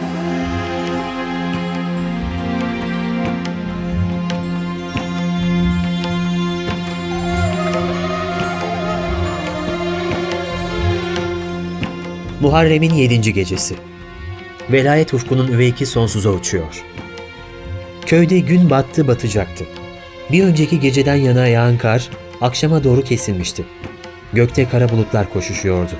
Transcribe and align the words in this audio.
Muharrem'in 0.00 0.14
7. 12.94 13.32
gecesi. 13.32 13.74
Velayet 14.70 15.14
ufkunun 15.14 15.48
üveyki 15.48 15.86
sonsuza 15.86 16.30
uçuyor. 16.30 16.84
Köyde 18.06 18.38
gün 18.38 18.70
battı 18.70 19.08
batacaktı. 19.08 19.64
Bir 20.32 20.44
önceki 20.44 20.80
geceden 20.80 21.16
yana 21.16 21.46
yağan 21.46 21.78
kar 21.78 22.10
akşama 22.40 22.84
doğru 22.84 23.02
kesilmişti. 23.02 23.64
Gökte 24.32 24.68
kara 24.68 24.88
bulutlar 24.88 25.32
koşuşuyordu. 25.32 25.94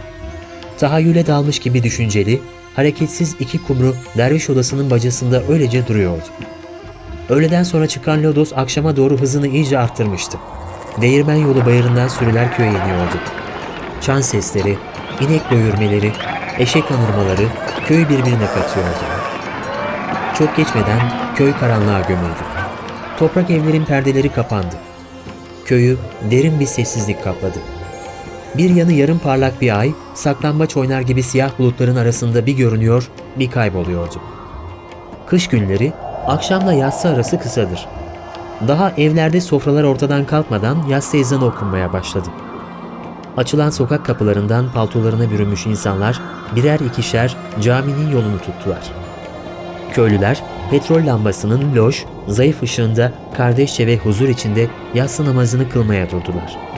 Tahayyüle 0.79 1.27
dalmış 1.27 1.59
gibi 1.59 1.83
düşünceli, 1.83 2.41
hareketsiz 2.77 3.37
iki 3.41 3.63
kumru 3.63 3.95
derviş 4.17 4.51
odasının 4.51 4.91
bacasında 4.91 5.43
öylece 5.49 5.87
duruyordu. 5.87 6.25
Öğleden 7.29 7.63
sonra 7.63 7.87
çıkan 7.87 8.23
lodos 8.23 8.53
akşama 8.57 8.97
doğru 8.97 9.19
hızını 9.19 9.49
iyice 9.49 9.79
arttırmıştı. 9.79 10.39
Değirmen 11.01 11.35
yolu 11.37 11.67
bayırından 11.67 12.09
sürüler 12.09 12.57
köye 12.57 12.69
iniyordu. 12.71 13.19
Çan 14.01 14.21
sesleri, 14.21 14.79
inek 15.21 15.51
dövürmeleri, 15.51 16.13
eşek 16.59 16.85
anırmaları 16.91 17.49
köyü 17.87 18.09
birbirine 18.09 18.47
katıyordu. 18.47 19.05
Çok 20.39 20.57
geçmeden 20.57 21.01
köy 21.37 21.53
karanlığa 21.53 22.01
gömüldü. 22.01 22.43
Toprak 23.19 23.51
evlerin 23.51 23.85
perdeleri 23.85 24.29
kapandı. 24.29 24.75
Köyü 25.65 25.99
derin 26.31 26.61
bir 26.61 26.67
sessizlik 26.67 27.25
kapladı. 27.25 27.59
Bir 28.55 28.71
yanı 28.71 28.93
yarım 28.93 29.19
parlak 29.19 29.61
bir 29.61 29.79
ay, 29.79 29.93
saklambaç 30.15 30.77
oynar 30.77 31.01
gibi 31.01 31.23
siyah 31.23 31.51
bulutların 31.59 31.97
arasında 31.97 32.47
bir 32.47 32.53
görünüyor, 32.57 33.11
bir 33.39 33.51
kayboluyordu. 33.51 34.21
Kış 35.27 35.49
günleri 35.49 35.93
akşamla 36.27 36.73
yatsı 36.73 37.09
arası 37.09 37.39
kısadır. 37.39 37.87
Daha 38.69 38.91
evlerde 38.91 39.41
sofralar 39.41 39.85
ortadan 39.85 40.25
kalkmadan 40.25 40.87
yatsı 40.89 41.17
ezanı 41.17 41.47
okunmaya 41.47 41.93
başladı. 41.93 42.29
Açılan 43.37 43.71
sokak 43.71 44.07
kapılarından 44.07 44.73
paltolarına 44.73 45.31
bürünmüş 45.31 45.67
insanlar 45.67 46.21
birer 46.57 46.81
ikişer 46.81 47.37
caminin 47.61 48.11
yolunu 48.11 48.39
tuttular. 48.39 48.93
Köylüler 49.93 50.43
petrol 50.71 51.07
lambasının 51.07 51.77
loş, 51.77 52.05
zayıf 52.29 52.63
ışığında 52.63 53.13
kardeşçe 53.37 53.87
ve 53.87 53.97
huzur 53.97 54.29
içinde 54.29 54.67
yatsı 54.95 55.25
namazını 55.25 55.69
kılmaya 55.69 56.11
durdular. 56.11 56.78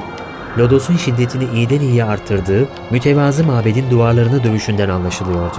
Lodos'un 0.59 0.97
şiddetini 0.97 1.45
iyiden 1.55 1.81
iyiye 1.81 2.05
arttırdığı 2.05 2.69
mütevazı 2.91 3.45
mabedin 3.45 3.91
duvarlarına 3.91 4.45
dövüşünden 4.45 4.89
anlaşılıyordu. 4.89 5.57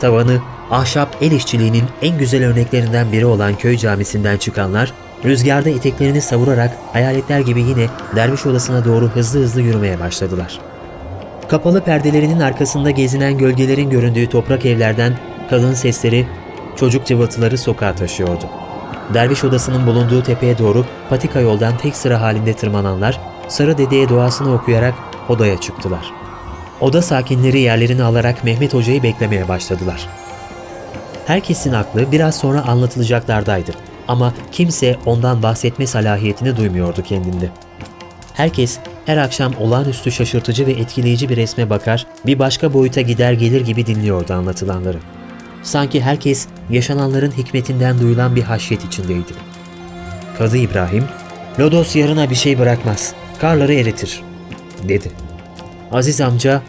Tavanı 0.00 0.40
ahşap 0.70 1.16
el 1.20 1.32
işçiliğinin 1.32 1.84
en 2.02 2.18
güzel 2.18 2.44
örneklerinden 2.44 3.12
biri 3.12 3.26
olan 3.26 3.54
köy 3.54 3.76
camisinden 3.76 4.36
çıkanlar 4.36 4.92
rüzgarda 5.24 5.70
eteklerini 5.70 6.20
savurarak 6.20 6.76
hayaletler 6.92 7.40
gibi 7.40 7.62
yine 7.62 7.86
derviş 8.16 8.46
odasına 8.46 8.84
doğru 8.84 9.08
hızlı 9.08 9.40
hızlı 9.40 9.60
yürümeye 9.60 10.00
başladılar. 10.00 10.60
Kapalı 11.48 11.84
perdelerinin 11.84 12.40
arkasında 12.40 12.90
gezinen 12.90 13.38
gölgelerin 13.38 13.90
göründüğü 13.90 14.26
toprak 14.26 14.66
evlerden 14.66 15.12
kadın 15.50 15.74
sesleri, 15.74 16.26
çocuk 16.76 17.06
cıvıltıları 17.06 17.58
sokağa 17.58 17.94
taşıyordu. 17.94 18.44
Derviş 19.14 19.44
odasının 19.44 19.86
bulunduğu 19.86 20.22
tepeye 20.22 20.58
doğru 20.58 20.84
patika 21.10 21.40
yoldan 21.40 21.76
tek 21.76 21.96
sıra 21.96 22.20
halinde 22.20 22.52
tırmananlar 22.52 23.20
Sarı 23.48 23.78
Dede'ye 23.78 24.08
duasını 24.08 24.54
okuyarak 24.54 24.94
odaya 25.28 25.60
çıktılar. 25.60 26.12
Oda 26.80 27.02
sakinleri 27.02 27.60
yerlerini 27.60 28.02
alarak 28.02 28.44
Mehmet 28.44 28.74
Hoca'yı 28.74 29.02
beklemeye 29.02 29.48
başladılar. 29.48 30.08
Herkesin 31.26 31.72
aklı 31.72 32.12
biraz 32.12 32.36
sonra 32.36 32.62
anlatılacaklardaydı 32.62 33.72
ama 34.08 34.34
kimse 34.52 34.96
ondan 35.06 35.42
bahsetme 35.42 35.86
salahiyetini 35.86 36.56
duymuyordu 36.56 37.02
kendinde. 37.02 37.50
Herkes 38.34 38.78
her 39.06 39.16
akşam 39.16 39.52
olağanüstü 39.60 40.12
şaşırtıcı 40.12 40.66
ve 40.66 40.72
etkileyici 40.72 41.28
bir 41.28 41.36
resme 41.36 41.70
bakar, 41.70 42.06
bir 42.26 42.38
başka 42.38 42.74
boyuta 42.74 43.00
gider 43.00 43.32
gelir 43.32 43.60
gibi 43.60 43.86
dinliyordu 43.86 44.32
anlatılanları. 44.32 44.98
Sanki 45.62 46.00
herkes 46.00 46.46
yaşananların 46.70 47.30
hikmetinden 47.30 48.00
duyulan 48.00 48.36
bir 48.36 48.42
haşyet 48.42 48.84
içindeydi. 48.84 49.32
Kadı 50.38 50.56
İbrahim, 50.56 51.04
Lodos 51.58 51.96
yarına 51.96 52.30
bir 52.30 52.34
şey 52.34 52.58
bırakmaz, 52.58 53.14
karları 53.40 53.74
eritir, 53.74 54.22
dedi. 54.88 55.10
Aziz 55.92 56.20
amca, 56.20 56.62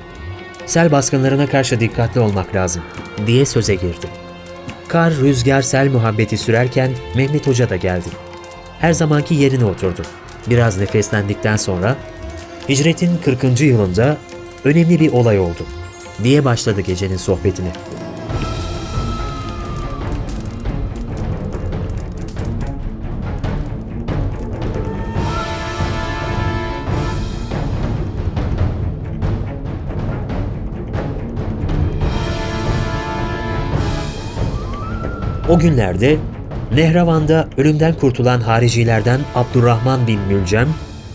sel 0.65 0.91
baskınlarına 0.91 1.47
karşı 1.47 1.79
dikkatli 1.79 2.21
olmak 2.21 2.55
lazım, 2.55 2.83
diye 3.27 3.45
söze 3.45 3.75
girdi. 3.75 4.07
Kar, 4.87 5.13
rüzgar, 5.13 5.61
sel 5.61 5.89
muhabbeti 5.89 6.37
sürerken 6.37 6.91
Mehmet 7.15 7.47
Hoca 7.47 7.69
da 7.69 7.75
geldi. 7.75 8.09
Her 8.79 8.93
zamanki 8.93 9.35
yerine 9.35 9.65
oturdu. 9.65 10.01
Biraz 10.49 10.77
nefeslendikten 10.77 11.57
sonra, 11.57 11.95
hicretin 12.69 13.17
40. 13.25 13.61
yılında 13.61 14.17
önemli 14.63 14.99
bir 14.99 15.11
olay 15.11 15.39
oldu, 15.39 15.65
diye 16.23 16.45
başladı 16.45 16.81
gecenin 16.81 17.17
sohbetini. 17.17 17.69
O 35.49 35.59
günlerde 35.59 36.17
Nehravan'da 36.75 37.47
ölümden 37.57 37.93
kurtulan 37.93 38.41
haricilerden 38.41 39.19
Abdurrahman 39.35 40.07
bin 40.07 40.19
Mülcem, 40.19 40.67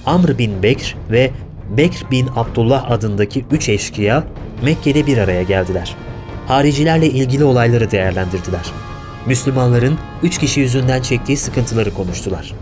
Amr 0.06 0.38
bin 0.38 0.62
Bekr 0.62 0.96
ve 1.10 1.30
Bekr 1.76 2.10
bin 2.10 2.28
Abdullah 2.36 2.90
adındaki 2.90 3.44
üç 3.50 3.68
eşkıya 3.68 4.24
Mekke'de 4.64 5.06
bir 5.06 5.18
araya 5.18 5.42
geldiler. 5.42 5.96
Haricilerle 6.46 7.06
ilgili 7.06 7.44
olayları 7.44 7.90
değerlendirdiler. 7.90 8.72
Müslümanların 9.26 9.98
üç 10.22 10.38
kişi 10.38 10.60
yüzünden 10.60 11.02
çektiği 11.02 11.36
sıkıntıları 11.36 11.94
konuştular. 11.94 12.52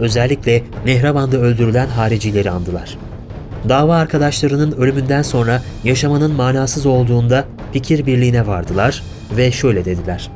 Özellikle 0.00 0.62
Nehravan'da 0.86 1.36
öldürülen 1.36 1.88
haricileri 1.88 2.50
andılar. 2.50 2.98
Dava 3.68 3.96
arkadaşlarının 3.96 4.72
ölümünden 4.72 5.22
sonra 5.22 5.62
yaşamanın 5.84 6.32
manasız 6.32 6.86
olduğunda 6.86 7.44
fikir 7.72 8.06
birliğine 8.06 8.46
vardılar 8.46 9.02
ve 9.36 9.52
şöyle 9.52 9.84
dediler. 9.84 10.30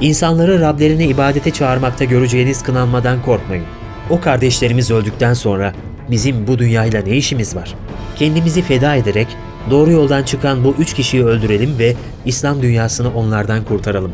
İnsanları 0.00 0.60
Rablerine 0.60 1.06
ibadete 1.06 1.50
çağırmakta 1.50 2.04
göreceğiniz 2.04 2.62
kınanmadan 2.62 3.22
korkmayın. 3.22 3.64
O 4.10 4.20
kardeşlerimiz 4.20 4.90
öldükten 4.90 5.34
sonra 5.34 5.72
bizim 6.10 6.46
bu 6.46 6.58
dünyayla 6.58 7.02
ne 7.02 7.16
işimiz 7.16 7.56
var? 7.56 7.74
Kendimizi 8.16 8.62
feda 8.62 8.94
ederek 8.94 9.26
doğru 9.70 9.90
yoldan 9.90 10.22
çıkan 10.22 10.64
bu 10.64 10.74
üç 10.78 10.94
kişiyi 10.94 11.24
öldürelim 11.24 11.78
ve 11.78 11.94
İslam 12.24 12.62
dünyasını 12.62 13.14
onlardan 13.14 13.64
kurtaralım. 13.64 14.12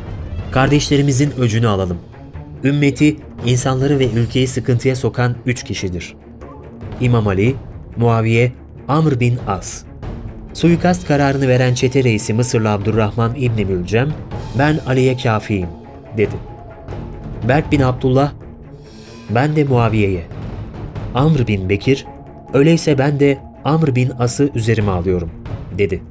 Kardeşlerimizin 0.53 1.33
öcünü 1.39 1.69
alalım. 1.69 1.99
Ümmeti, 2.65 3.17
insanları 3.47 3.99
ve 3.99 4.11
ülkeyi 4.11 4.47
sıkıntıya 4.47 4.97
sokan 4.97 5.37
üç 5.47 5.62
kişidir. 5.62 6.15
İmam 7.00 7.28
Ali, 7.28 7.55
Muaviye, 7.97 8.53
Amr 8.89 9.21
bin 9.21 9.39
As. 9.47 9.83
Suikast 10.55 11.06
kararını 11.09 11.49
veren 11.49 11.75
çete 11.75 12.05
reisi 12.05 12.34
Mısırlı 12.34 12.71
Abdurrahman 12.71 13.34
İbni 13.34 13.65
Mülcem, 13.65 14.12
ben 14.59 14.79
Ali'ye 14.87 15.17
kafiyim, 15.17 15.69
dedi. 16.17 16.35
Berk 17.49 17.73
bin 17.73 17.81
Abdullah, 17.81 18.33
ben 19.31 19.57
de 19.57 19.65
Muaviye'ye. 19.65 20.23
Amr 21.15 21.47
bin 21.47 21.69
Bekir, 21.69 22.07
öyleyse 22.53 22.99
ben 22.99 23.21
de 23.21 23.39
Amr 23.65 23.95
bin 23.95 24.11
As'ı 24.19 24.51
üzerime 24.55 24.91
alıyorum, 24.91 25.31
dedi. 25.79 26.03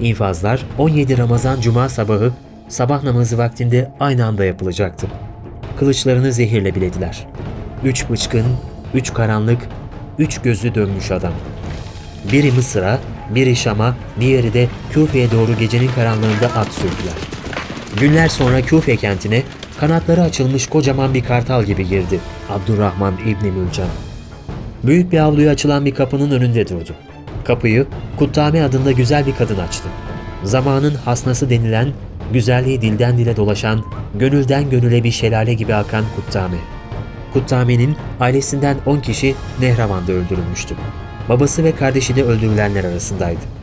İnfazlar 0.00 0.66
17 0.78 1.18
Ramazan 1.18 1.60
Cuma 1.60 1.88
sabahı 1.88 2.32
sabah 2.68 3.02
namazı 3.02 3.38
vaktinde 3.38 3.92
aynı 4.00 4.26
anda 4.26 4.44
yapılacaktı. 4.44 5.06
Kılıçlarını 5.78 6.32
zehirle 6.32 6.74
bilediler. 6.74 7.26
Üç 7.84 8.10
bıçkın, 8.10 8.46
üç 8.94 9.14
karanlık, 9.14 9.68
üç 10.18 10.38
gözü 10.38 10.74
dönmüş 10.74 11.10
adam. 11.10 11.32
Biri 12.32 12.52
Mısır'a, 12.52 12.98
biri 13.34 13.56
Şam'a, 13.56 13.96
diğeri 14.20 14.54
de 14.54 14.68
Küfe'ye 14.92 15.30
doğru 15.30 15.58
gecenin 15.58 15.88
karanlığında 15.88 16.46
at 16.56 16.68
sürdüler. 16.68 17.35
Günler 18.00 18.28
sonra 18.28 18.60
Küfe 18.60 18.96
kentine 18.96 19.42
kanatları 19.80 20.22
açılmış 20.22 20.66
kocaman 20.66 21.14
bir 21.14 21.24
kartal 21.24 21.64
gibi 21.64 21.88
girdi 21.88 22.20
Abdurrahman 22.50 23.14
İbni 23.26 23.50
Mülcan. 23.50 23.88
Büyük 24.82 25.12
bir 25.12 25.18
avluya 25.18 25.50
açılan 25.50 25.84
bir 25.84 25.94
kapının 25.94 26.30
önünde 26.30 26.68
durdu. 26.68 26.90
Kapıyı 27.44 27.86
Kuttame 28.18 28.62
adında 28.62 28.92
güzel 28.92 29.26
bir 29.26 29.34
kadın 29.34 29.58
açtı. 29.58 29.88
Zamanın 30.44 30.94
hasnası 30.94 31.50
denilen, 31.50 31.88
güzelliği 32.32 32.82
dilden 32.82 33.18
dile 33.18 33.36
dolaşan, 33.36 33.84
gönülden 34.14 34.70
gönüle 34.70 35.04
bir 35.04 35.10
şelale 35.10 35.54
gibi 35.54 35.74
akan 35.74 36.04
Kuttame. 36.16 36.58
Kuttame'nin 37.32 37.96
ailesinden 38.20 38.76
10 38.86 39.00
kişi 39.00 39.34
Nehravan'da 39.60 40.12
öldürülmüştü. 40.12 40.74
Babası 41.28 41.64
ve 41.64 41.76
kardeşi 41.76 42.16
de 42.16 42.24
öldürülenler 42.24 42.84
arasındaydı. 42.84 43.55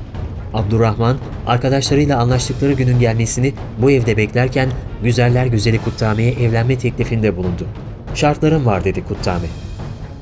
Abdurrahman, 0.54 1.18
arkadaşlarıyla 1.48 2.20
anlaştıkları 2.20 2.74
günün 2.74 3.00
gelmesini 3.00 3.54
bu 3.78 3.92
evde 3.92 4.18
beklerken 4.18 4.70
güzeller 5.04 5.46
güzeli 5.46 5.78
Kuttame'ye 5.78 6.32
evlenme 6.32 6.78
teklifinde 6.78 7.38
bulundu. 7.38 7.68
Şartlarım 8.16 8.66
var 8.66 8.84
dedi 8.84 9.04
Kuttame. 9.04 9.48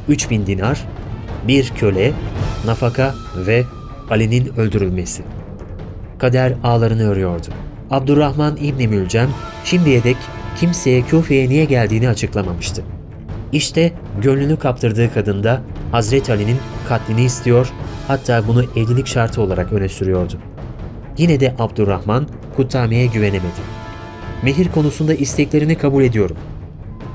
3000 0.08 0.46
dinar, 0.46 0.88
bir 1.48 1.70
köle, 1.70 2.12
nafaka 2.66 3.16
ve 3.48 3.64
Ali'nin 4.10 4.60
öldürülmesi. 4.60 5.24
Kader 6.18 6.54
ağlarını 6.64 7.10
örüyordu. 7.10 7.48
Abdurrahman 7.92 8.58
İbni 8.58 8.88
Mülcem 8.88 9.30
şimdiye 9.64 10.04
dek 10.04 10.18
kimseye 10.60 11.02
Küfe'ye 11.02 11.50
niye 11.50 11.66
geldiğini 11.66 12.10
açıklamamıştı. 12.10 12.84
İşte 13.52 13.94
gönlünü 14.22 14.58
kaptırdığı 14.58 15.14
kadın 15.14 15.44
da 15.44 15.62
Hazreti 15.92 16.32
Ali'nin 16.32 16.58
katlini 16.90 17.24
istiyor, 17.24 17.74
hatta 18.12 18.48
bunu 18.48 18.64
evlilik 18.64 19.08
şartı 19.08 19.42
olarak 19.42 19.74
öne 19.74 19.90
sürüyordu. 19.90 20.34
Yine 21.18 21.40
de 21.40 21.56
Abdurrahman 21.60 22.28
Kuttame'ye 22.56 23.06
güvenemedi. 23.06 23.62
Mehir 24.44 24.72
konusunda 24.72 25.14
isteklerini 25.14 25.78
kabul 25.78 26.04
ediyorum. 26.04 26.38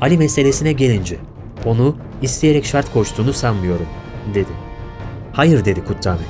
Ali 0.01 0.19
meselesine 0.19 0.73
gelince 0.73 1.17
onu 1.65 1.97
isteyerek 2.23 2.65
şart 2.65 2.93
koştuğunu 2.93 3.33
sanmıyorum, 3.33 3.87
dedi. 4.35 4.51
Hayır 5.33 5.65
dedi 5.65 5.85
Kuttame. 5.85 6.23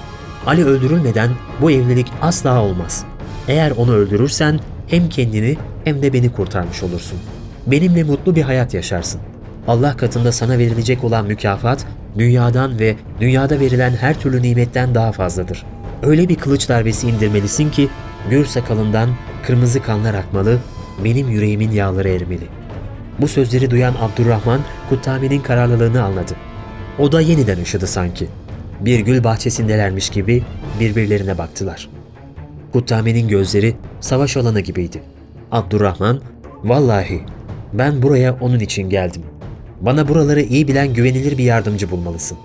Ali 0.46 0.64
öldürülmeden 0.64 1.30
bu 1.60 1.70
evlilik 1.70 2.12
asla 2.22 2.62
olmaz. 2.62 3.04
Eğer 3.48 3.70
onu 3.70 3.92
öldürürsen 3.92 4.60
hem 4.86 5.08
kendini 5.08 5.56
hem 5.84 6.02
de 6.02 6.12
beni 6.12 6.32
kurtarmış 6.32 6.82
olursun. 6.82 7.18
Benimle 7.66 8.04
mutlu 8.04 8.36
bir 8.36 8.42
hayat 8.42 8.74
yaşarsın. 8.74 9.20
Allah 9.68 9.96
katında 9.96 10.32
sana 10.32 10.58
verilecek 10.58 11.04
olan 11.04 11.26
mükafat 11.26 11.86
dünyadan 12.18 12.78
ve 12.78 12.96
dünyada 13.20 13.60
verilen 13.60 13.90
her 13.90 14.20
türlü 14.20 14.42
nimetten 14.42 14.94
daha 14.94 15.12
fazladır. 15.12 15.66
Öyle 16.02 16.28
bir 16.28 16.36
kılıç 16.36 16.68
darbesi 16.68 17.08
indirmelisin 17.08 17.70
ki 17.70 17.88
gür 18.30 18.44
sakalından 18.44 19.10
kırmızı 19.46 19.82
kanlar 19.82 20.14
akmalı, 20.14 20.58
benim 21.04 21.28
yüreğimin 21.30 21.70
yağları 21.70 22.08
erimeli. 22.08 22.44
Bu 23.20 23.28
sözleri 23.28 23.70
duyan 23.70 23.94
Abdurrahman 24.00 24.60
Kuttame'nin 24.88 25.40
kararlılığını 25.40 26.02
anladı. 26.02 26.32
O 26.98 27.12
da 27.12 27.20
yeniden 27.20 27.58
üşüdü 27.58 27.86
sanki. 27.86 28.28
Bir 28.80 29.00
gül 29.00 29.24
bahçesindelermiş 29.24 30.10
gibi 30.10 30.42
birbirlerine 30.80 31.38
baktılar. 31.38 31.88
Kuttame'nin 32.72 33.28
gözleri 33.28 33.76
savaş 34.00 34.36
alanı 34.36 34.60
gibiydi. 34.60 35.02
Abdurrahman, 35.52 36.20
vallahi 36.64 37.22
ben 37.72 38.02
buraya 38.02 38.36
onun 38.40 38.60
için 38.60 38.90
geldim. 38.90 39.22
Bana 39.80 40.08
buraları 40.08 40.40
iyi 40.40 40.68
bilen 40.68 40.94
güvenilir 40.94 41.38
bir 41.38 41.44
yardımcı 41.44 41.90
bulmalısın. 41.90 42.38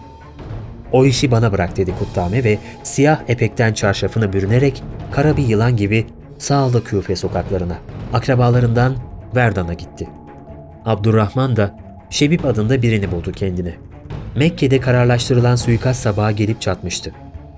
O 0.91 1.05
işi 1.05 1.31
bana 1.31 1.51
bırak 1.51 1.77
dedi 1.77 1.93
Kuttame 1.99 2.43
ve 2.43 2.57
siyah 2.83 3.19
epekten 3.27 3.73
çarşafını 3.73 4.33
bürünerek 4.33 4.83
kara 5.11 5.37
bir 5.37 5.47
yılan 5.47 5.77
gibi 5.77 6.05
sağlı 6.37 6.83
küfe 6.83 7.15
sokaklarına, 7.15 7.77
akrabalarından 8.13 8.95
Verdan'a 9.35 9.73
gitti. 9.73 10.07
Abdurrahman 10.85 11.55
da 11.55 11.81
Şebip 12.11 12.45
adında 12.45 12.81
birini 12.81 13.11
buldu 13.11 13.31
kendine. 13.31 13.73
Mekke'de 14.35 14.79
kararlaştırılan 14.79 15.55
suikast 15.55 16.01
sabaha 16.01 16.31
gelip 16.31 16.61
çatmıştı. 16.61 17.11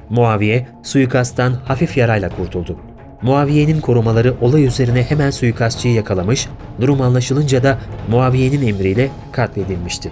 Muaviye 0.09 0.67
suikasttan 0.83 1.53
hafif 1.53 1.97
yarayla 1.97 2.29
kurtuldu. 2.29 2.77
Muaviye'nin 3.23 3.81
korumaları 3.81 4.33
olay 4.41 4.65
üzerine 4.65 5.03
hemen 5.03 5.31
suikastçıyı 5.31 5.93
yakalamış, 5.93 6.47
durum 6.81 7.01
anlaşılınca 7.01 7.63
da 7.63 7.79
Muaviye'nin 8.09 8.67
emriyle 8.67 9.09
katledilmişti. 9.31 10.11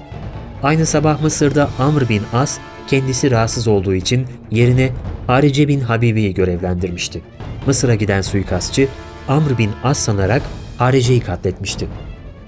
Aynı 0.63 0.86
sabah 0.86 1.22
Mısır'da 1.22 1.69
Amr 1.80 2.10
bin 2.10 2.22
As 2.34 2.58
kendisi 2.88 3.31
rahatsız 3.31 3.68
olduğu 3.68 3.94
için 3.94 4.28
yerine 4.52 4.92
Harice 5.28 5.68
bin 5.68 5.80
Habibi'yi 5.80 6.34
görevlendirmişti. 6.34 7.22
Mısır'a 7.68 7.96
giden 7.96 8.22
suikastçı 8.22 8.88
Amr 9.28 9.58
bin 9.58 9.69
As 9.84 9.98
sanarak 9.98 10.42
Harice'yi 10.78 11.19
katletmişti. 11.19 11.88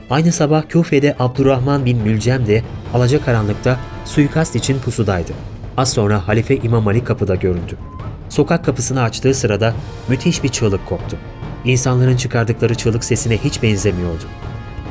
Aynı 0.10 0.31
sabah 0.31 0.63
Küfe'de 0.69 1.15
Abdurrahman 1.19 1.86
bin 1.86 1.98
Mülcem 1.98 2.48
de 2.48 2.63
alacakaranlıkta 2.94 3.80
suikast 4.06 4.56
için 4.56 4.80
pusudaydı. 4.80 5.31
Az 5.77 5.94
sonra 5.94 6.27
Halife 6.27 6.57
İmam 6.57 6.88
Ali 6.88 7.04
kapıda 7.04 7.36
göründü. 7.36 7.77
Sokak 8.33 8.65
kapısını 8.65 9.01
açtığı 9.01 9.33
sırada 9.33 9.74
müthiş 10.07 10.44
bir 10.44 10.50
çığlık 10.50 10.85
koptu. 10.85 11.18
İnsanların 11.65 12.18
çıkardıkları 12.18 12.75
çığlık 12.75 13.03
sesine 13.03 13.38
hiç 13.38 13.63
benzemiyordu. 13.63 14.24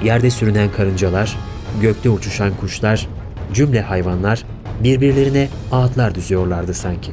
Yerde 0.04 0.30
sürünen 0.30 0.72
karıncalar, 0.72 1.38
gökte 1.80 2.10
uçuşan 2.10 2.52
kuşlar, 2.60 3.08
cümle 3.54 3.82
hayvanlar 3.82 4.44
birbirlerine 4.84 5.48
ağıtlar 5.72 6.14
düzüyorlardı 6.14 6.74
sanki. 6.74 7.10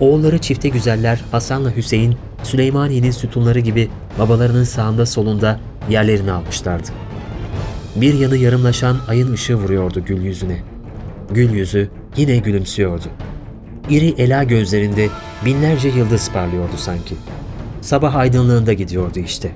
Oğulları 0.00 0.38
çifte 0.38 0.68
güzeller 0.68 1.24
Hasan'la 1.32 1.76
Hüseyin, 1.76 2.16
Süleymaniye'nin 2.42 3.10
sütunları 3.10 3.60
gibi 3.60 3.88
babalarının 4.18 4.64
sağında 4.64 5.06
solunda 5.06 5.60
yerlerini 5.90 6.32
almışlardı. 6.32 6.88
Bir 7.96 8.14
yanı 8.14 8.36
yarımlaşan 8.36 8.96
ayın 9.08 9.32
ışığı 9.32 9.56
vuruyordu 9.56 10.04
gül 10.04 10.22
yüzüne. 10.22 10.62
Gül 11.30 11.50
yüzü 11.50 11.90
yine 12.16 12.36
gülümsüyordu. 12.36 13.06
İri 13.90 14.14
ela 14.18 14.44
gözlerinde 14.44 15.08
binlerce 15.44 15.88
yıldız 15.88 16.30
parlıyordu 16.32 16.76
sanki. 16.76 17.14
Sabah 17.80 18.14
aydınlığında 18.14 18.72
gidiyordu 18.72 19.18
işte. 19.18 19.52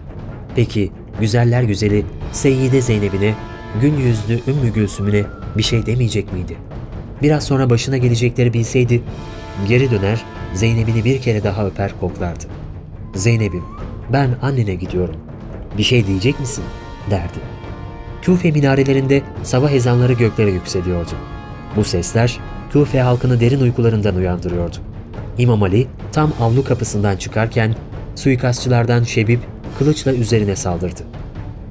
Peki 0.57 0.91
güzeller 1.21 1.63
güzeli 1.63 2.05
Seyyide 2.33 2.81
Zeynep'ine, 2.81 3.35
gül 3.81 3.99
yüzlü 3.99 4.41
Ümmü 4.47 4.73
Gülsüm'üne 4.75 5.23
bir 5.57 5.63
şey 5.63 5.87
demeyecek 5.87 6.33
miydi? 6.33 6.57
Biraz 7.23 7.45
sonra 7.45 7.71
başına 7.71 7.97
gelecekleri 7.97 8.53
bilseydi, 8.53 9.03
geri 9.69 9.91
döner 9.91 10.25
Zeynep'ini 10.55 11.05
bir 11.05 11.23
kere 11.23 11.45
daha 11.45 11.67
öper 11.67 12.01
koklardı. 12.01 12.45
Zeynep'im, 13.15 13.65
ben 14.13 14.31
annene 14.43 14.75
gidiyorum. 14.75 15.17
Bir 15.79 15.83
şey 15.83 16.07
diyecek 16.07 16.41
misin? 16.41 16.65
derdi. 17.11 17.39
Küfe 18.23 18.51
minarelerinde 18.51 19.23
sabah 19.43 19.71
ezanları 19.71 20.13
göklere 20.13 20.51
yükseliyordu. 20.51 21.11
Bu 21.77 21.85
sesler 21.85 22.39
Küfe 22.73 23.01
halkını 23.01 23.41
derin 23.41 23.61
uykularından 23.61 24.17
uyandırıyordu. 24.17 24.77
İmam 25.39 25.63
Ali 25.63 25.87
tam 26.13 26.33
avlu 26.41 26.65
kapısından 26.65 27.17
çıkarken 27.17 27.75
suikastçılardan 28.15 29.03
Şebip 29.03 29.41
kılıçla 29.79 30.13
üzerine 30.13 30.57
saldırdı. 30.57 31.03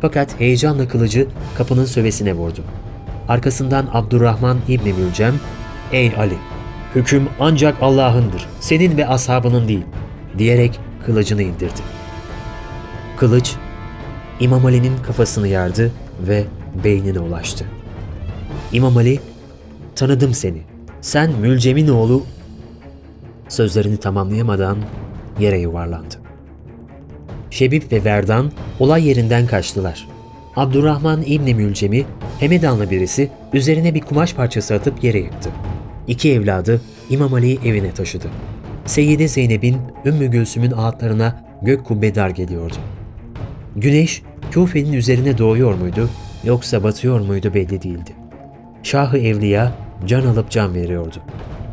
Fakat 0.02 0.40
heyecanla 0.40 0.88
kılıcı 0.88 1.28
kapının 1.58 1.86
sövesine 1.86 2.34
vurdu. 2.34 2.64
Arkasından 3.28 3.88
Abdurrahman 3.94 4.58
İbni 4.68 4.94
Mülcem, 4.94 5.34
''Ey 5.92 6.12
Ali, 6.18 6.38
hüküm 6.96 7.30
ancak 7.40 7.76
Allah'ındır, 7.82 8.48
senin 8.60 8.98
ve 8.98 9.08
ashabının 9.08 9.68
değil.'' 9.68 9.86
diyerek 10.38 10.80
kılıcını 11.06 11.42
indirdi. 11.42 11.82
Kılıç, 13.18 13.56
İmam 14.40 14.66
Ali'nin 14.66 14.98
kafasını 15.08 15.48
yardı 15.48 15.92
ve 16.28 16.44
beynine 16.84 17.20
ulaştı. 17.20 17.66
İmam 18.74 18.98
Ali, 18.98 19.20
''Tanıdım 19.96 20.34
seni, 20.34 20.62
sen 21.02 21.32
Mülcem'in 21.32 21.88
oğlu...'' 21.88 22.41
Sözlerini 23.52 23.98
tamamlayamadan 23.98 24.78
yere 25.40 25.60
yuvarlandı. 25.60 26.16
Şebip 27.50 27.92
ve 27.92 28.04
Verdan 28.04 28.52
olay 28.80 29.08
yerinden 29.08 29.48
kaçtılar. 29.48 30.08
Abdurrahman 30.56 31.24
İbni 31.26 31.56
Mülcem'i 31.56 32.06
Hemedanlı 32.40 32.92
birisi 32.92 33.30
üzerine 33.54 33.96
bir 33.96 34.02
kumaş 34.02 34.34
parçası 34.34 34.76
atıp 34.76 35.04
yere 35.04 35.20
yıktı. 35.20 35.50
İki 36.08 36.34
evladı 36.34 36.82
İmam 37.10 37.34
Ali'yi 37.34 37.60
evine 37.66 37.92
taşıdı. 37.92 38.28
Seyyide 38.86 39.28
Zeynep'in 39.28 39.78
Ümmü 40.06 40.28
Gülsüm'ün 40.28 40.72
ağıtlarına 40.72 41.46
gök 41.62 41.86
kubbe 41.86 42.16
dar 42.16 42.30
geliyordu. 42.30 42.76
Güneş 43.76 44.22
Küfe'nin 44.52 44.94
üzerine 44.94 45.38
doğuyor 45.38 45.74
muydu 45.74 46.10
yoksa 46.44 46.84
batıyor 46.84 47.20
muydu 47.20 47.54
belli 47.54 47.82
değildi. 47.84 48.12
Şahı 48.84 49.18
Evliya 49.18 49.72
can 50.08 50.26
alıp 50.26 50.50
can 50.50 50.74
veriyordu. 50.76 51.18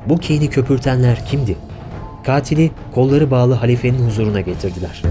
Bu 0.07 0.19
kini 0.19 0.51
köpürtenler 0.51 1.27
kimdi? 1.27 1.68
Katili 2.29 2.71
kolları 2.95 3.31
bağlı 3.31 3.55
halifenin 3.55 4.07
huzuruna 4.07 4.41
getirdiler. 4.41 5.03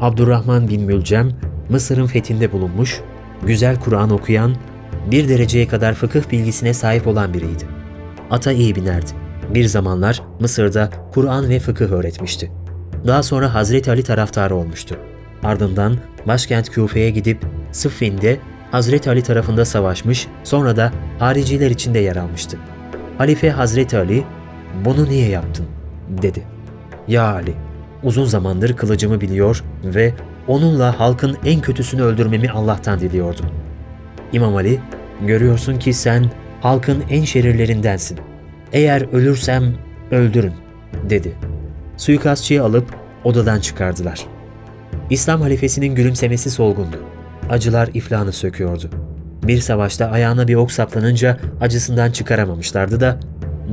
Abdurrahman 0.00 0.68
bin 0.68 0.82
Mülcem, 0.82 1.32
Mısır'ın 1.68 2.06
fethinde 2.06 2.52
bulunmuş, 2.52 3.00
güzel 3.42 3.80
Kur'an 3.80 4.10
okuyan, 4.10 4.54
bir 5.10 5.28
dereceye 5.28 5.68
kadar 5.68 5.94
fıkıh 5.94 6.30
bilgisine 6.32 6.74
sahip 6.74 7.06
olan 7.06 7.34
biriydi. 7.34 7.64
Ata 8.30 8.52
iyi 8.52 8.76
binerdi. 8.76 9.10
Bir 9.54 9.64
zamanlar 9.64 10.22
Mısır'da 10.40 10.90
Kur'an 11.14 11.48
ve 11.48 11.58
fıkıh 11.58 11.90
öğretmişti. 11.90 12.52
Daha 13.06 13.22
sonra 13.22 13.54
Hazreti 13.54 13.90
Ali 13.90 14.02
taraftarı 14.02 14.56
olmuştu. 14.56 14.96
Ardından 15.42 15.96
başkent 16.26 16.70
Küfe'ye 16.70 17.10
gidip 17.10 17.38
Sıffin'de 17.72 18.38
Hazreti 18.70 19.10
Ali 19.10 19.22
tarafında 19.22 19.64
savaşmış, 19.64 20.26
sonra 20.44 20.76
da 20.76 20.92
hariciler 21.18 21.70
içinde 21.70 21.98
yer 21.98 22.16
almıştı. 22.16 22.58
Halife 23.18 23.50
Hazreti 23.50 23.98
Ali, 23.98 24.24
"Bunu 24.84 25.04
niye 25.04 25.28
yaptın?" 25.28 25.66
dedi. 26.22 26.42
"Ya 27.08 27.32
Ali, 27.32 27.54
uzun 28.02 28.24
zamandır 28.24 28.76
kılıcımı 28.76 29.20
biliyor 29.20 29.64
ve 29.84 30.12
onunla 30.48 31.00
halkın 31.00 31.36
en 31.44 31.60
kötüsünü 31.60 32.02
öldürmemi 32.02 32.50
Allah'tan 32.50 33.00
diliyordum. 33.00 33.46
İmam 34.32 34.56
Ali, 34.56 34.80
görüyorsun 35.26 35.78
ki 35.78 35.92
sen 35.92 36.30
halkın 36.60 37.04
en 37.10 37.24
şerirlerindensin. 37.24 38.18
Eğer 38.72 39.12
ölürsem 39.12 39.74
öldürün, 40.10 40.52
dedi. 41.10 41.32
Suikastçıyı 41.96 42.62
alıp 42.62 42.94
odadan 43.24 43.60
çıkardılar. 43.60 44.35
İslam 45.10 45.40
halifesinin 45.40 45.94
gülümsemesi 45.94 46.50
solgundu. 46.50 46.96
Acılar 47.50 47.88
iflahını 47.94 48.32
söküyordu. 48.32 48.90
Bir 49.42 49.60
savaşta 49.60 50.06
ayağına 50.06 50.48
bir 50.48 50.54
ok 50.54 50.72
saplanınca 50.72 51.38
acısından 51.60 52.10
çıkaramamışlardı 52.10 53.00
da 53.00 53.20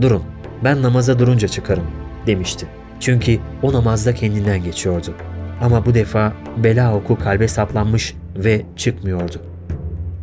''Durun, 0.01 0.23
ben 0.63 0.81
namaza 0.81 1.19
durunca 1.19 1.47
çıkarım.'' 1.47 1.91
demişti. 2.27 2.67
Çünkü 2.99 3.39
o 3.61 3.73
namazda 3.73 4.13
kendinden 4.13 4.63
geçiyordu. 4.63 5.13
Ama 5.61 5.85
bu 5.85 5.93
defa 5.93 6.33
bela 6.57 6.95
oku 6.95 7.19
kalbe 7.19 7.47
saplanmış 7.47 8.15
ve 8.35 8.61
çıkmıyordu. 8.75 9.41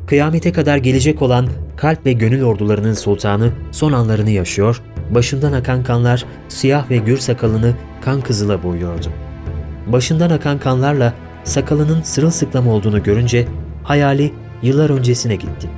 Kıyamete 0.06 0.52
kadar 0.52 0.76
gelecek 0.76 1.22
olan 1.22 1.48
kalp 1.76 2.06
ve 2.06 2.12
gönül 2.12 2.42
ordularının 2.42 2.94
sultanı 2.94 3.52
son 3.72 3.92
anlarını 3.92 4.30
yaşıyor, 4.30 4.82
başından 5.14 5.52
akan 5.52 5.82
kanlar 5.84 6.24
siyah 6.48 6.90
ve 6.90 6.96
gür 6.96 7.18
sakalını 7.18 7.74
kan 8.04 8.20
kızıla 8.20 8.62
boyuyordu. 8.62 9.06
Başından 9.87 10.30
akan 10.30 10.58
kanlarla 10.58 11.14
sakalının 11.44 12.02
sırılsıklam 12.02 12.68
olduğunu 12.68 13.02
görünce 13.02 13.49
hayali 13.82 14.32
yıllar 14.62 14.90
öncesine 14.90 15.34
gitti. 15.37 15.70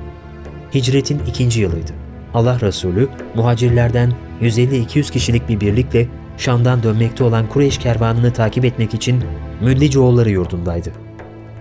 Hicretin 0.73 1.21
ikinci 1.27 1.61
yılıydı. 1.61 1.91
Allah 2.33 2.61
Resulü 2.61 3.09
muhacirlerden 3.35 4.13
150-200 4.41 5.11
kişilik 5.11 5.49
bir 5.49 5.59
birlikle 5.59 6.07
Şam'dan 6.37 6.83
dönmekte 6.83 7.23
olan 7.23 7.49
Kureyş 7.49 7.77
kervanını 7.77 8.33
takip 8.33 8.65
etmek 8.65 8.93
için 8.93 9.23
Müllicoğulları 9.61 10.29
yurdundaydı. 10.29 10.91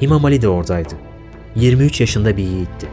İmam 0.01 0.25
Ali 0.25 0.43
de 0.43 0.49
oradaydı. 0.49 0.95
23 1.57 2.01
yaşında 2.01 2.37
bir 2.37 2.43
yiğitti. 2.43 2.87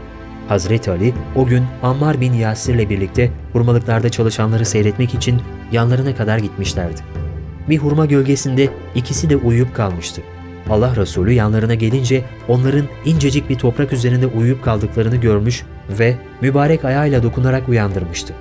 Hazreti 0.48 0.92
Ali 0.92 1.14
o 1.36 1.46
gün 1.46 1.64
Ammar 1.84 2.22
bin 2.22 2.34
Yasir'le 2.34 2.90
birlikte 2.90 3.32
hurmalıklarda 3.54 4.10
çalışanları 4.10 4.66
seyretmek 4.66 5.14
için 5.14 5.42
yanlarına 5.72 6.16
kadar 6.16 6.38
gitmişlerdi. 6.38 7.19
Bir 7.70 7.78
hurma 7.78 8.06
gölgesinde 8.06 8.70
ikisi 8.96 9.30
de 9.30 9.36
uyuyup 9.36 9.76
kalmıştı. 9.76 10.22
Allah 10.70 10.96
Resulü 10.96 11.32
yanlarına 11.32 11.74
gelince 11.74 12.24
onların 12.48 12.86
incecik 13.06 13.50
bir 13.50 13.56
toprak 13.56 13.94
üzerinde 13.94 14.28
uyuyup 14.28 14.64
kaldıklarını 14.64 15.16
görmüş 15.16 15.64
ve 15.90 16.16
mübarek 16.42 16.86
ayağıyla 16.86 17.24
dokunarak 17.24 17.70
uyandırmıştı. 17.70 18.34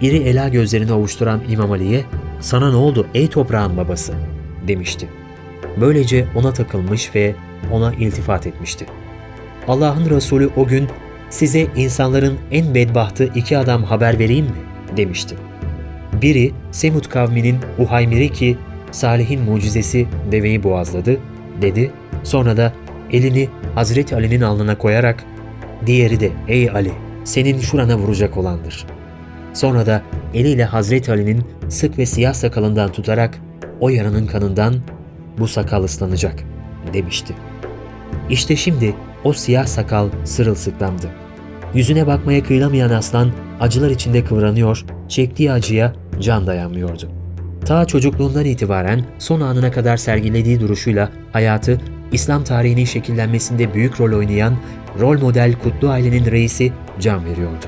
İri 0.00 0.16
ela 0.16 0.48
gözlerini 0.48 0.92
ovuşturan 0.92 1.40
İmam 1.48 1.72
Ali'ye 1.72 2.04
''Sana 2.40 2.70
ne 2.70 2.76
oldu 2.76 3.06
ey 3.14 3.28
toprağın 3.28 3.76
babası?'' 3.76 4.14
demişti. 4.68 5.08
Böylece 5.80 6.26
ona 6.34 6.52
takılmış 6.52 7.14
ve 7.14 7.34
ona 7.72 7.94
iltifat 7.94 8.46
etmişti. 8.46 8.86
Allah'ın 9.68 10.10
Resulü 10.10 10.50
o 10.56 10.66
gün 10.66 10.88
size 11.30 11.66
insanların 11.76 12.38
en 12.50 12.74
bedbahtı 12.74 13.24
iki 13.34 13.58
adam 13.58 13.82
haber 13.82 14.18
vereyim 14.18 14.44
mi? 14.44 14.52
demişti. 14.96 15.36
Biri 16.22 16.52
Semut 16.70 17.08
kavminin 17.08 17.56
Uhaymiri 17.78 18.32
ki 18.32 18.56
Salih'in 18.90 19.42
mucizesi 19.42 20.06
deveyi 20.32 20.62
boğazladı 20.62 21.20
dedi. 21.62 21.90
Sonra 22.22 22.56
da 22.56 22.72
elini 23.12 23.48
Hazreti 23.74 24.16
Ali'nin 24.16 24.40
alnına 24.40 24.78
koyarak 24.78 25.24
diğeri 25.86 26.20
de 26.20 26.30
ey 26.48 26.70
Ali 26.70 26.92
senin 27.24 27.60
şurana 27.60 27.96
vuracak 27.98 28.36
olandır. 28.36 28.86
Sonra 29.54 29.86
da 29.86 30.02
eliyle 30.34 30.64
Hazreti 30.64 31.12
Ali'nin 31.12 31.44
sık 31.68 31.98
ve 31.98 32.06
siyah 32.06 32.34
sakalından 32.34 32.92
tutarak 32.92 33.38
o 33.80 33.88
yaranın 33.88 34.26
kanından 34.26 34.74
bu 35.38 35.48
sakal 35.48 35.84
ıslanacak 35.84 36.44
demişti. 36.92 37.34
İşte 38.30 38.56
şimdi 38.56 38.94
o 39.24 39.32
siyah 39.32 39.66
sakal 39.66 40.08
sırılsıklamdı. 40.24 41.06
Yüzüne 41.74 42.06
bakmaya 42.06 42.42
kıyılamayan 42.42 42.90
aslan 42.90 43.30
acılar 43.60 43.90
içinde 43.90 44.24
kıvranıyor, 44.24 44.84
çektiği 45.08 45.52
acıya 45.52 45.92
can 46.20 46.46
dayanmıyordu. 46.46 47.08
Ta 47.66 47.84
çocukluğundan 47.84 48.44
itibaren 48.44 49.04
son 49.18 49.40
anına 49.40 49.70
kadar 49.70 49.96
sergilediği 49.96 50.60
duruşuyla 50.60 51.10
hayatı 51.32 51.80
İslam 52.12 52.44
tarihinin 52.44 52.84
şekillenmesinde 52.84 53.74
büyük 53.74 54.00
rol 54.00 54.18
oynayan 54.18 54.56
rol 55.00 55.20
model 55.20 55.54
Kutlu 55.62 55.88
ailenin 55.88 56.30
reisi 56.30 56.72
can 57.00 57.24
veriyordu. 57.24 57.66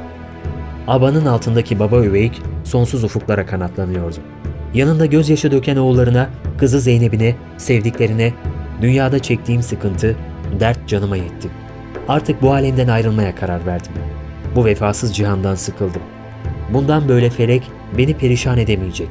Abanın 0.86 1.26
altındaki 1.26 1.78
baba 1.78 2.04
üveyik 2.04 2.42
sonsuz 2.64 3.04
ufuklara 3.04 3.46
kanatlanıyordu. 3.46 4.16
Yanında 4.74 5.06
gözyaşı 5.06 5.50
döken 5.50 5.76
oğullarına, 5.76 6.28
kızı 6.58 6.80
Zeynep'ine, 6.80 7.34
sevdiklerine, 7.56 8.32
dünyada 8.82 9.18
çektiğim 9.18 9.62
sıkıntı, 9.62 10.16
dert 10.60 10.88
canıma 10.88 11.16
yetti. 11.16 11.48
Artık 12.08 12.42
bu 12.42 12.52
alemden 12.52 12.88
ayrılmaya 12.88 13.34
karar 13.34 13.66
verdim. 13.66 13.92
Bu 14.56 14.64
vefasız 14.64 15.16
cihandan 15.16 15.54
sıkıldım. 15.54 16.02
Bundan 16.68 17.08
böyle 17.08 17.30
felek 17.30 17.62
beni 17.98 18.14
perişan 18.14 18.58
edemeyecek. 18.58 19.08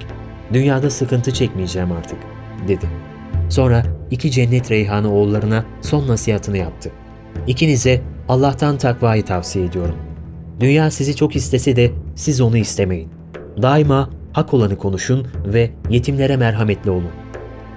Dünyada 0.53 0.89
sıkıntı 0.89 1.33
çekmeyeceğim 1.33 1.91
artık, 1.91 2.19
dedi. 2.67 2.85
Sonra 3.49 3.83
iki 4.11 4.31
cennet 4.31 4.71
reyhanı 4.71 5.13
oğullarına 5.13 5.65
son 5.81 6.07
nasihatını 6.07 6.57
yaptı. 6.57 6.91
İkinize 7.47 8.01
Allah'tan 8.29 8.77
takvayı 8.77 9.25
tavsiye 9.25 9.65
ediyorum. 9.65 9.95
Dünya 10.59 10.91
sizi 10.91 11.15
çok 11.15 11.35
istese 11.35 11.75
de 11.75 11.91
siz 12.15 12.41
onu 12.41 12.57
istemeyin. 12.57 13.09
Daima 13.61 14.09
hak 14.33 14.53
olanı 14.53 14.77
konuşun 14.77 15.27
ve 15.45 15.71
yetimlere 15.89 16.37
merhametli 16.37 16.91
olun. 16.91 17.11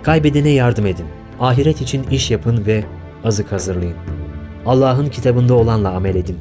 Kaybedene 0.02 0.48
yardım 0.48 0.86
edin. 0.86 1.06
Ahiret 1.40 1.80
için 1.80 2.02
iş 2.10 2.30
yapın 2.30 2.66
ve 2.66 2.84
azık 3.24 3.52
hazırlayın. 3.52 3.96
Allah'ın 4.66 5.06
kitabında 5.08 5.54
olanla 5.54 5.90
amel 5.90 6.14
edin. 6.14 6.36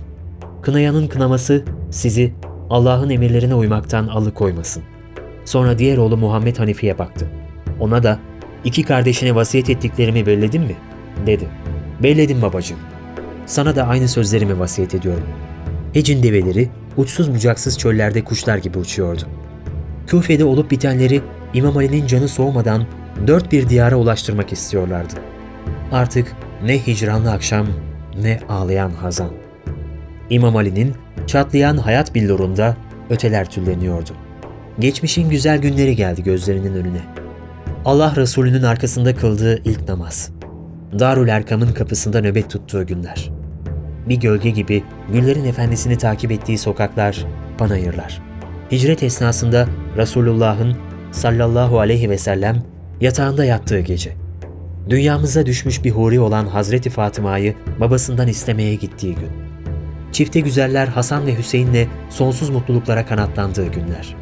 Kınayanın 0.61 1.07
kınaması 1.07 1.63
sizi 1.91 2.33
Allah'ın 2.69 3.09
emirlerine 3.09 3.55
uymaktan 3.55 4.07
alıkoymasın. 4.07 4.83
Sonra 5.45 5.79
diğer 5.79 5.97
oğlu 5.97 6.17
Muhammed 6.17 6.57
Hanifi'ye 6.57 6.97
baktı. 6.97 7.27
Ona 7.79 8.03
da 8.03 8.19
iki 8.63 8.83
kardeşine 8.83 9.35
vasiyet 9.35 9.69
ettiklerimi 9.69 10.25
belledin 10.25 10.61
mi? 10.61 10.75
dedi. 11.25 11.47
Belledim 12.03 12.41
babacığım. 12.41 12.79
Sana 13.45 13.75
da 13.75 13.87
aynı 13.87 14.07
sözlerimi 14.07 14.59
vasiyet 14.59 14.95
ediyorum. 14.95 15.23
Hecin 15.93 16.23
develeri 16.23 16.69
uçsuz 16.97 17.33
bucaksız 17.33 17.77
çöllerde 17.77 18.23
kuşlar 18.23 18.57
gibi 18.57 18.77
uçuyordu. 18.77 19.21
Küfe'de 20.07 20.45
olup 20.45 20.71
bitenleri 20.71 21.21
İmam 21.53 21.77
Ali'nin 21.77 22.07
canı 22.07 22.27
soğumadan 22.27 22.85
dört 23.27 23.51
bir 23.51 23.69
diyara 23.69 23.95
ulaştırmak 23.95 24.53
istiyorlardı. 24.53 25.13
Artık 25.91 26.35
ne 26.65 26.87
hicranlı 26.87 27.31
akşam 27.31 27.67
ne 28.21 28.39
ağlayan 28.49 28.91
hazan. 28.91 29.29
İmam 30.29 30.55
Ali'nin 30.55 30.95
çatlayan 31.29 31.77
hayat 31.77 32.15
billurunda 32.15 32.77
öteler 33.09 33.49
tülleniyordu. 33.49 34.11
Geçmişin 34.79 35.29
güzel 35.29 35.57
günleri 35.57 35.95
geldi 35.95 36.23
gözlerinin 36.23 36.75
önüne. 36.75 37.01
Allah 37.85 38.13
Resulü'nün 38.15 38.63
arkasında 38.63 39.15
kıldığı 39.15 39.63
ilk 39.63 39.89
namaz. 39.89 40.31
Darül 40.99 41.27
Erkam'ın 41.27 41.73
kapısında 41.73 42.21
nöbet 42.21 42.49
tuttuğu 42.49 42.87
günler. 42.87 43.29
Bir 44.09 44.15
gölge 44.15 44.49
gibi 44.49 44.83
güllerin 45.13 45.45
efendisini 45.45 45.97
takip 45.97 46.31
ettiği 46.31 46.57
sokaklar, 46.57 47.25
panayırlar. 47.57 48.21
Hicret 48.71 49.03
esnasında 49.03 49.67
Resulullah'ın 49.97 50.77
sallallahu 51.11 51.79
aleyhi 51.79 52.09
ve 52.09 52.17
sellem 52.17 52.63
yatağında 53.01 53.45
yattığı 53.45 53.79
gece. 53.79 54.13
Dünyamıza 54.89 55.45
düşmüş 55.45 55.83
bir 55.83 55.91
huri 55.91 56.19
olan 56.19 56.45
Hazreti 56.45 56.89
Fatıma'yı 56.89 57.55
babasından 57.79 58.27
istemeye 58.27 58.75
gittiği 58.75 59.15
gün. 59.15 59.48
Çifte 60.11 60.39
güzeller 60.39 60.87
Hasan 60.87 61.25
ve 61.25 61.37
Hüseyin'le 61.37 61.87
sonsuz 62.09 62.49
mutluluklara 62.49 63.05
kanatlandığı 63.05 63.67
günler. 63.67 64.15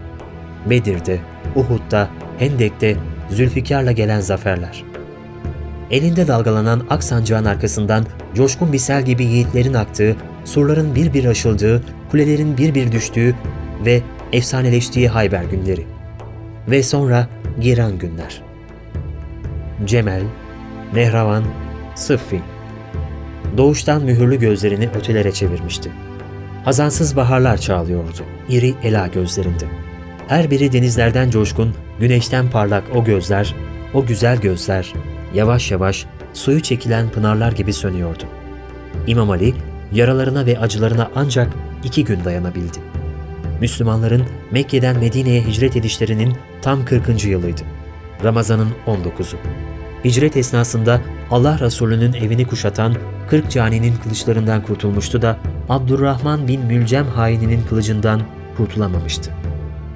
Bedir'de, 0.69 1.19
Uhud'da, 1.55 2.09
Hendek'te 2.39 2.95
Zülfikar'la 3.29 3.91
gelen 3.91 4.19
zaferler. 4.19 4.83
Elinde 5.91 6.27
dalgalanan 6.27 6.87
ak 6.89 7.03
sancağın 7.03 7.45
arkasından 7.45 8.05
coşkun 8.35 8.73
bir 8.73 8.77
sel 8.77 9.05
gibi 9.05 9.23
yiğitlerin 9.23 9.73
aktığı, 9.73 10.15
surların 10.45 10.95
bir 10.95 11.13
bir 11.13 11.25
aşıldığı, 11.25 11.83
kulelerin 12.11 12.57
bir 12.57 12.75
bir 12.75 12.91
düştüğü 12.91 13.35
ve 13.85 14.01
efsaneleştiği 14.33 15.07
Hayber 15.07 15.43
günleri. 15.43 15.85
Ve 16.67 16.83
sonra 16.83 17.27
giran 17.61 17.99
günler. 17.99 18.41
Cemel, 19.85 20.23
Nehravan, 20.93 21.43
Sıffin. 21.95 22.56
Doğuştan 23.57 24.03
mühürlü 24.03 24.39
gözlerini 24.39 24.89
ötelere 24.95 25.31
çevirmişti. 25.31 25.91
Hazansız 26.65 27.15
baharlar 27.15 27.57
çağlıyordu, 27.57 28.23
iri 28.49 28.73
ela 28.83 29.07
gözlerinde. 29.07 29.65
Her 30.27 30.51
biri 30.51 30.71
denizlerden 30.71 31.29
coşkun, 31.29 31.73
güneşten 31.99 32.49
parlak 32.49 32.83
o 32.95 33.03
gözler, 33.03 33.55
o 33.93 34.05
güzel 34.05 34.41
gözler, 34.41 34.93
yavaş 35.33 35.71
yavaş 35.71 36.05
suyu 36.33 36.61
çekilen 36.61 37.09
pınarlar 37.09 37.51
gibi 37.51 37.73
sönüyordu. 37.73 38.23
İmam 39.07 39.29
Ali, 39.29 39.53
yaralarına 39.91 40.45
ve 40.45 40.59
acılarına 40.59 41.11
ancak 41.15 41.53
iki 41.83 42.03
gün 42.03 42.23
dayanabildi. 42.25 42.77
Müslümanların 43.61 44.25
Mekke'den 44.51 44.99
Medine'ye 44.99 45.41
hicret 45.41 45.75
edişlerinin 45.75 46.33
tam 46.61 46.85
40. 46.85 47.25
yılıydı. 47.25 47.61
Ramazan'ın 48.23 48.69
19'u. 48.87 49.37
Hicret 50.07 50.37
esnasında 50.37 51.01
Allah 51.31 51.59
Resulü'nün 51.59 52.13
evini 52.13 52.47
kuşatan 52.47 52.95
40 53.29 53.51
caninin 53.51 53.95
kılıçlarından 54.03 54.63
kurtulmuştu 54.63 55.21
da 55.21 55.37
Abdurrahman 55.69 56.47
bin 56.47 56.65
Mülcem 56.65 57.05
haininin 57.05 57.61
kılıcından 57.69 58.21
kurtulamamıştı. 58.57 59.31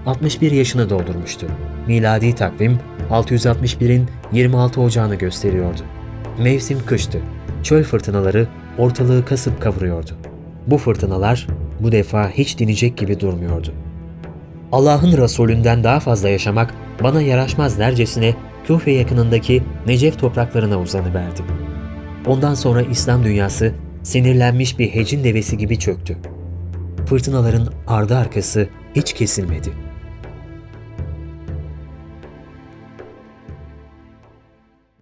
61 0.06 0.52
yaşını 0.52 0.90
doldurmuştu. 0.90 1.48
Miladi 1.88 2.36
takvim 2.36 2.80
661'in 3.12 4.10
26 4.32 4.82
Ocağını 4.82 5.16
gösteriyordu. 5.16 5.82
Mevsim 6.40 6.86
kıştı. 6.86 7.20
Çöl 7.64 7.84
fırtınaları 7.84 8.48
ortalığı 8.78 9.26
kasıp 9.26 9.62
kavuruyordu. 9.62 10.12
Bu 10.68 10.78
fırtınalar 10.78 11.48
bu 11.80 11.92
defa 11.92 12.30
hiç 12.30 12.60
dinecek 12.60 12.98
gibi 12.98 13.20
durmuyordu. 13.20 13.74
Allah'ın 14.72 15.18
Resulünden 15.18 15.84
daha 15.84 16.00
fazla 16.00 16.30
yaşamak 16.30 16.74
bana 17.04 17.22
yaraşmaz 17.22 17.80
dercesine 17.80 18.36
Küfe 18.68 18.92
yakınındaki 18.92 19.64
Necef 19.88 20.20
topraklarına 20.20 20.80
uzanıverdi. 20.80 21.42
Ondan 22.28 22.54
sonra 22.54 22.82
İslam 22.82 23.24
dünyası 23.24 23.74
sinirlenmiş 24.04 24.80
bir 24.80 24.90
hecin 24.90 25.24
devesi 25.24 25.58
gibi 25.58 25.80
çöktü. 25.80 26.18
Fırtınaların 27.06 27.68
ardı 27.88 28.18
arkası 28.18 28.68
hiç 28.96 29.14
kesilmedi.'' 29.14 29.91